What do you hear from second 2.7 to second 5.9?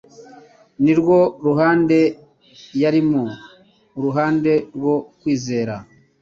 yarimo, uruhande rwo kwizera.